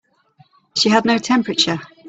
[0.75, 1.79] She had no temperature.